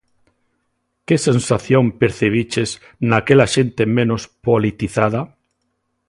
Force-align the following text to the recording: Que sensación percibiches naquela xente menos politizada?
Que 1.07 1.17
sensación 1.27 1.85
percibiches 2.01 2.69
naquela 3.09 3.47
xente 3.53 3.83
menos 3.97 4.21
politizada? 4.47 5.21